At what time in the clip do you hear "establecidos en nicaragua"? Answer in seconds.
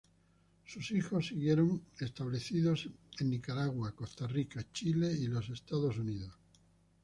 1.99-3.91